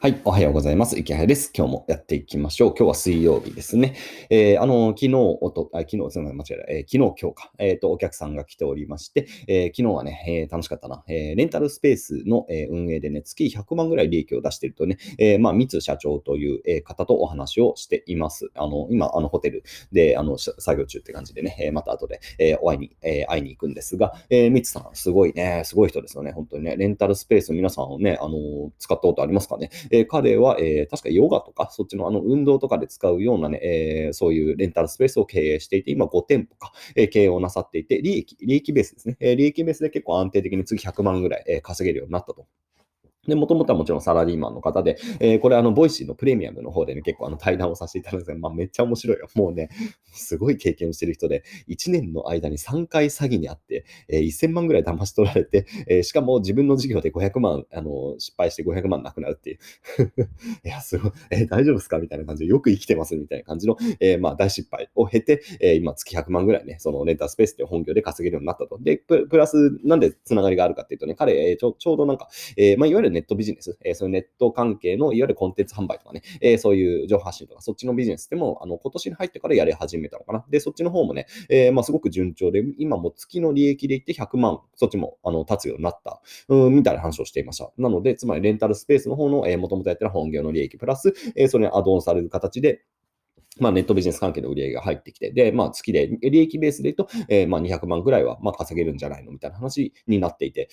[0.00, 0.96] はい、おはようございます。
[0.96, 1.50] 池早です。
[1.52, 2.74] 今日もやっていきましょう。
[2.78, 3.96] 今日は水曜日ですね。
[4.30, 6.66] えー、あの、昨日、おと、あ昨日、すみません、間違えない。
[6.68, 7.52] えー、昨日、今日か。
[7.58, 11.02] えっ、ー、と、お客さんが来ておりまして、えー、昨日はね、えー、楽しかったな。
[11.08, 18.52] えー、レンタルスペースの、えー、運営でね、月100万ぐらい利益を出しているとね、えー、まあ、三津社長という、えー、方とお話をしています。
[18.54, 26.30] あの、今、あの、ホテルで、あの、作業中って感じでね、えー、また後で、えー、お会いに、えー、会いに行くんですが、えー、三津さん、すごいね、すごい人ですよね。
[26.30, 29.70] 本当にね、レンタルスペース、皆さんをね、あの、使ったことありますかね？
[29.90, 39.16] えー、彼は、えー、確かヨガとか、そっちのあの運動とかで使うようなね、えー、そういうレンタルスペースを経営していて、今5店舗か、えー、経営をなさっていて、利益、利益ベースですね。
[39.20, 42.46] えー、利益ベースで結構安定的に月100万ぐらい、えー、稼げるようになったと。
[43.28, 49.28] で、もともとはもちろんサラリーマンの方で、えー、これあの、 Voicy のプレミアムの方でね、結構あの対談をさせていただいて、まあめっちゃ面白いよ。
[49.36, 49.68] もうね、
[50.12, 59.58] すごい経験をしてる人で、1年の間に3回詐欺にあって、えー、1000万ぐらい騙し取られて、えー、しかも自分の事業で500万、あの、失敗して500万なくなるっていう。
[60.64, 61.98] いや、すごい、えー、大丈夫ですか？
[61.98, 68.78] みたいな感じで、よく生きてますみたいな感じの、えー、まあ大失敗を経て、えー、今月100万ぐらいね、そのレンタルスペースで本業で稼げるようになったと。
[68.80, 80.44] で、プラス、なんでつながりがあるかっていうとね、彼、えー、ちょちょうどなんか、えー、まあいわゆるねネットビジネス、えーそういうネット関係のいわゆるコンテンツ販売とかね、えー、そういう情報発信とか、そっちのビジネスでも、あの、今年に入ってからやり始めたのかな。
[80.48, 87.72] で、そっちの方もね、えー、まあ、すごく順調で、今も月の利益でいって100万、そっちも、あの、立つようになった、うん、みたいな話をしていました。
[87.78, 92.82] なので、つまりレンタルスペースの方の、えー、もともとやってる本業の利益プラス、えー、それにアドオンされる形で、
[93.60, 100.68] まあ、ネットビジネス関係の売り上げが入ってきて、で、まあ、月で利益ベースで言うと、えー、まあ、200万ぐらいは、まあ、稼げるんじゃないのみたいな話になっていて、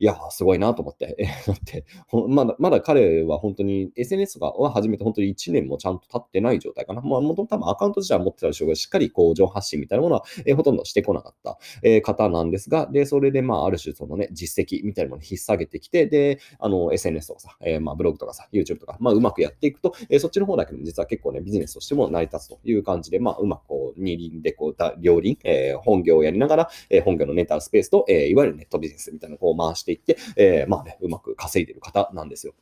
[0.00, 1.84] いや、すごいなと思って、えー、 だって
[2.28, 7.00] まだ、まだ彼は本当に SNS がは始めて本当に1年もちゃんと経ってない状態かな。
[7.00, 32.54] まあ、もともと多分アカウント自体は持ってたでしょうが、しっかりこう、情発信みたいなものは、えー、ほとんどしてこなかった、えー、方なんですが、で、それで、まあ、ある種、そのね、実績みたいなものを引っ提げてきて、で、あの、SNS とかさ、えー、まあ、ブログとかさ、YouTube とか、まあ、うまくやっていくと、えー、そっちの方だけでも実は結構ね、ビジネスとしても成り立つという感じで、まあ、うまくこう、二輪でこう、両輪、えー、本業をやりながら、えー、本業のネタスペースと、えー、いわゆるネットビジネスみたいなのを回していって、えー、まあね、うまく稼いでる方なんですよ。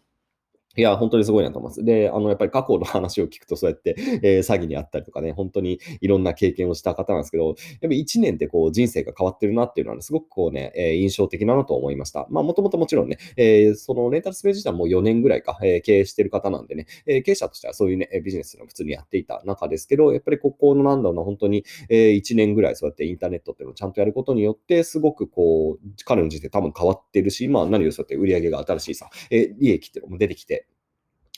[0.76, 1.84] いや、本当にすごいなと思います。
[1.84, 12.26] で、あの、やっぱり過去の話を聞くと、そうやって、えー、詐欺にあったりとかね、本当にいろんな経験をした方なんですけど、やっぱり1年でこう人生が変わってるなっていうのは、ね、すごくこうね、えー、印象的なのと思いました。
[12.30, 30.61] まあ、もともともちろんね、えー、そのレンタルスペース自体も4年ぐらいか、えー、経営してる方なんでね、えー、経営者としてはそういうね、ビジネスの普通にやっていた中ですけど、やっぱりここのなんだろうな、本当に、えー、1年ぐらいそうやってインターネットっていうのをちゃんとやることによって、すごくこう、彼の人生多分変わってるし、まあ何よそうやって売り上げが新しいさ、えー、利益っていうのも出てきて、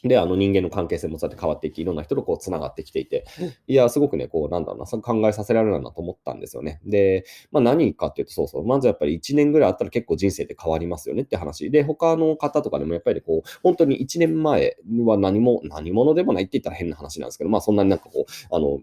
[0.04, 3.24] で、あの人間の関係性もそうやって変わっていき、いろんな人とこう繋がってきていて、
[3.66, 6.80] いや、すごくね、こう、なんだろうな、考えさせられるなと思ったんですよね。
[6.84, 11.70] で、まあ何かっていうと、そうそう、まずやっぱり1年ぐらいあったら結構人生って変わりますよねって話。
[11.70, 18.80] で、他の方とかでもやっぱりこう、本当に1年前は何も、何者でもないって言ったら変な話なんですけど、まあそんなになんかこう、あの、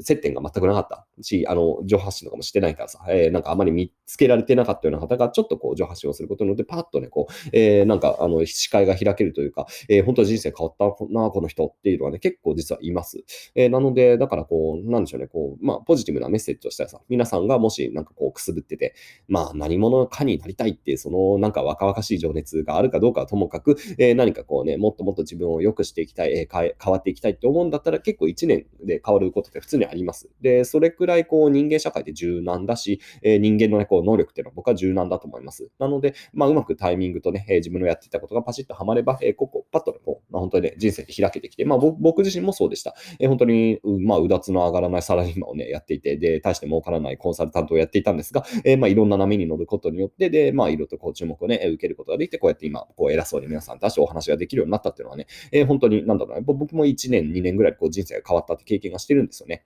[0.00, 13.24] 接点が全くなかったし、あの、上発信とかもしてないからさ、えー、なんかあまり見つけられてなかったような方が、ちょっとこう、上発信をすることによって、パッとね、こう、えー、なんか、あの、視界が開けるというか、えー、本当に人生変わったな、この人っていうのはね、結構実はいます。
[13.54, 18.94] えー、なので、だからこう、なんでしょうね、こう、まあ、ポジティブなメッセージとしてはさ、皆さんがもしなんかこう、くすぶってて、
[19.28, 30.28] まあ、何者かになりたいっていう、そのなんか若々しい情熱があるかどうかはともかく、えー、何かこうね、もっともっと自分を良くしていきたい、えー、変わっていきたいって思うんだったら、結構1年で変わることって普通にあります。
[30.40, 35.70] で、それくらいこう、人間社会で柔軟だし、えー、人間のね、こう、能力っていうのは僕は柔軟だと思います。
[35.78, 42.94] なので、まあ、うまくタイミングとね、え、自分のやっていたことがパシッとはまれば、えー、ここ、パッとね、こう、まあ、本当にね、人生で開けてきて、まあ、僕自身もそうでした。
[43.18, 59.64] えー、本当に、まあ、うだつの上がらないサラリーマンをね、やっていて、で、大して儲からないコンサルタントをやっていたんですが、えー、まあ、いろんな波に乗ることによって、で、まあ、いろいろとこう注目をね、受けることができて、こうやって今、こう偉そうに皆さんとしてお話ができるようになったっていうのはね、えー、本当に、なんだろうな、僕も1年、2年ぐらいこう人生が変わったって経験がしてるんですよね。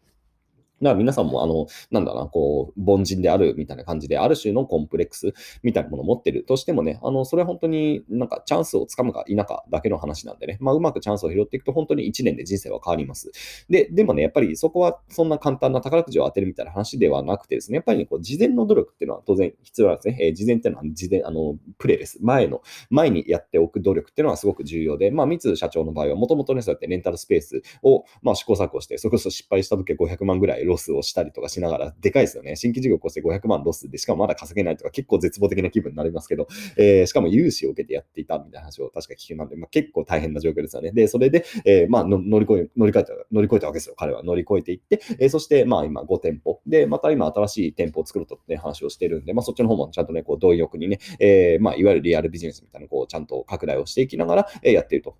[0.83, 13.31] だから皆さんも、あの、なんだな、こう、凡人であるみたいな感じで、ある種のコンプレックスみたいなものを持ってるとしてもね、あの、それは本当になんかチャンスをつかむか否かだけの話なんでね、まあ、うまくチャンスを拾っていくと本当に1年で人生は変わります。
[13.69, 20.19] で、でもね、やっぱりそこはそんな簡単な宝くじを当てるみたいな話ではなくてですね、やっぱりね、こう、事前の努力っていうのは当然必要なんですね。
[20.21, 22.19] えー、事前っていうのは、事前、あの、プレイです。
[22.23, 32.57] 前の、前にやっておく努力っていうのはすごく重要で、まあ、三津社長の場合はもともとね、そうやってレンタルスペースを、まあ、試行錯誤して、それこそ失敗した時は500万ぐらいロスをしたりとかしながら、でかいですよね。
[32.57, 40.93] 新規事業を起こして500万ロスで、しかもまだ稼げないとか、結構絶望的な気分になりますけど、えー、しかも融資を受けてやっていたみたいな話を確か聞くなんで、まあ、結構大変な状況ですよね。
[40.93, 43.95] で、それで、えー、まあ乗り越え、乗り越えた、乗り越えたわけですよ。
[43.97, 46.61] 彼は乗り越えていって、えー、そして、まあ今5店舗。
[46.67, 55.17] で、また今新しい店舗を作るとね、話をしてるんで、まあそっちの方もちゃんとね、こう、貪欲にね、えー、まあいわゆるリアルビジネスみたいな、こう、ちゃんと拡大をしていきながら、えー、やっていると。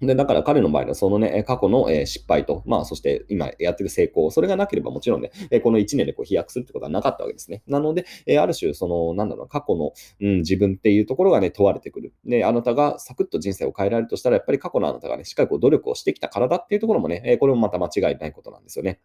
[0.00, 5.30] で、だから彼の場合のそのね、過去の失敗と、まあ、そして今やってる成功、それがなければもちろんね、
[5.62, 7.62] この1年でこう飛躍するってことはなかったわけですね。
[7.66, 8.04] なので、
[8.38, 12.12] ある種、その、なんだろう、過去の、うん、自分っていうところがね、問われてくる。
[12.24, 19.00] で、あなたがサクッと人生を変えられるとしたら、やっぱり過去のあなたがね、しっかりこう努力をしてきたからだっていうところもね、これもまた間違いないことなんですよね。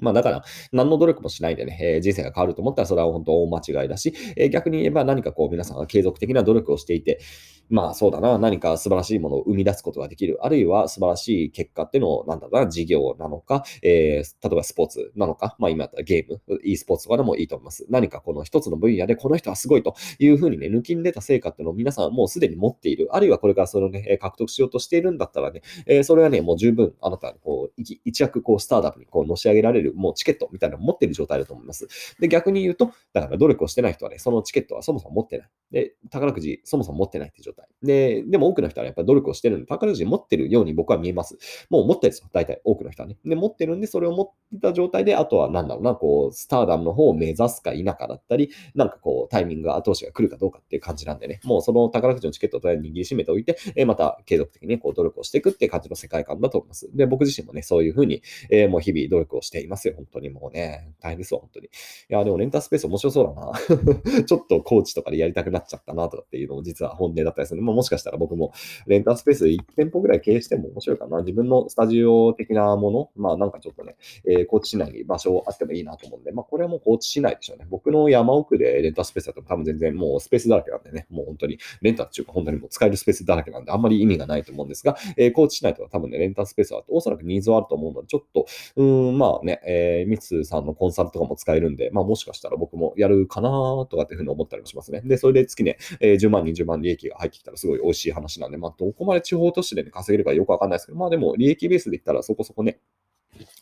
[0.00, 7.20] まあだから、何の努力もしないでね、えー、人生が変わると思ったらそれは本当大間違いだし、えー、逆に言えば何かこう皆さんが継続的な努力をしていて、
[7.68, 17.86] まあそうだな、何か素晴らしいものを生み出すことができる、あるいは素晴らしい結果っていうのを、なんだろうな、事業なのか、えー、例えばスポーツなのか、まあ今だったらゲーム、e スポーツとかでもいいと思います。
[17.88, 31.88] 何かこの一つの分野でこの人はすごいというふうにね、抜きん出た成果っていうのを皆さんはもうすでに持っている、あるいはこれからそのね、獲得しようとしているんだったらね、えー、それはね、もう十分あなたこう一躍こうスターダムにこうのし上げられる、もうチケットみたいなのを持ってる状態だと思います。
[32.20, 35.48] で、逆に言うと、だから努力をしてない人はね、そのチケットはそもそも持ってない。
[35.70, 37.66] で、宝くじそもそも持ってないっていう状態。
[37.82, 41.38] で、でも多くの人はやっぱり努力をしてるんで、宝くじ持ってるように僕は見えます。
[41.70, 43.16] もう持ってるんですよ、大体多くの人はね。
[43.24, 56.88] で、持ってるんで、それを持ってた状態で、あとはなんだろうな、こう、スターダムの方を目指すか否かだったり、なんかこう、タイミングが後押しが来るかどうかっていう感じなんでね、もうその宝くじのチケットをとりあえず握りしめておいて、えまた継続的にこう努力をしていくっていう感じの世界観だと思います。
[56.94, 61.66] で、僕自身もね、そういうふうに、え、もう日々努力をしていますよ、本当にもうね、大変ですわ、本当に。
[61.66, 61.68] い
[62.08, 64.22] や、でもレンタスペース面白そうだな。
[64.24, 67.62] ちょっとコーチとかでやりたくなっちゃったなとかっていうのも実は本音だったりする。
[67.62, 68.52] まあ、もしかしたら僕も
[68.86, 71.18] レンタスペース1店舗ぐらい経営しても面白いかな。
[71.18, 77.66] 自分のスタジオ的なもの、まあなんかちょっとね、えー、高知市内に場所あってもいいなと思うんで、まあこれはもう高知市内でしょうね。
[77.68, 88.46] 僕の山奥でレンタスペースだと多分全然もうスペースだらけなんでね、もう本当にレンタっていうか本当にもう使えるスペースだらけなんであんまり意味がないと思うんですが、えー、高知市内とか多分ね、レンタスペースはおそらくニーズはあると思うので、ちょっと、
[88.76, 93.50] うん、まあね、えー、ミツさんのコンサルとかも使えるんで、まあもしかしたら僕もやるかな
[93.90, 95.02] とかっていうふうに思ったりもしますね。
[95.04, 102.78] で、それで月ね、えー、10万、20万利益が入ってきたらすごい美味しい話なんで、まあどこまで地方都市でね、稼げるかよくわかんないですけど、まあでも利益ベースで言ったらそこそこね、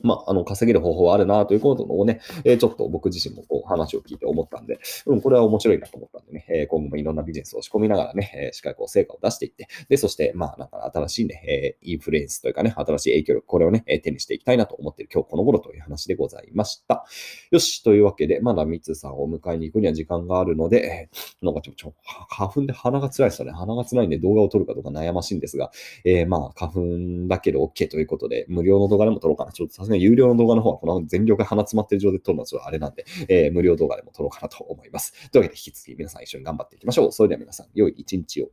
[0.02, 17.04] まあ、あの、稼げる方法はあるなということをね、えー、ちょっと僕自身もこう話を聞いて思ったんで、うん、これは面白いなと思ったんでね、えー、今後もいろんなビジネスを仕込みながらね、えー、しっかりこう成果を出していって、で、そして、まあ、なんか新しいね、えインフルエンスというかね、新しい影響力、これをね、え手にしていきたいなと思っている今日この頃という話でございました。
[17.50, 21.94] よし、というわけで、まだミツさんを迎えに行くには時間があるので、えなんかちょ、ちょ、
[22.28, 23.52] 花粉で鼻が辛いですよね。
[23.52, 25.70] 鼻が辛いんで動画を撮るかどうか悩ましいんですが、
[26.04, 26.80] えまあ、花粉
[27.28, 29.52] だけど OK ということで、無料の動画でも撮ろうかな。
[29.52, 35.30] ちょっとさすがに有料の動画の方はこの全力で鼻詰まってる状態で撮るのはちょっとあれなんで、えー、無料動画でも撮ろうかなと思います。
[35.30, 37.12] というわけで引き続き皆さん一緒に頑張っていきましょう。
[37.12, 38.48] それでは皆さん、良い一日を。